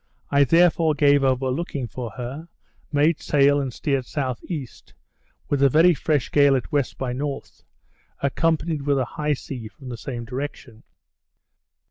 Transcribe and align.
I 0.31 0.45
therefore 0.45 0.95
gave 0.95 1.23
over 1.23 1.51
looking 1.51 1.85
for 1.87 2.09
her, 2.09 2.47
made 2.91 3.21
sail, 3.21 3.61
and 3.61 3.71
steered 3.71 4.05
S.E., 4.05 4.67
with 5.47 5.61
a 5.61 5.69
very 5.69 5.93
fresh 5.93 6.31
gale 6.31 6.55
at 6.55 6.63
W. 6.71 6.83
by 6.97 7.11
N., 7.11 7.21
accompanied 8.19 8.81
with 8.81 8.97
a 8.97 9.05
high 9.05 9.33
sea 9.33 9.67
from 9.67 9.89
the 9.89 9.97
same 9.97 10.25
direction. 10.25 10.81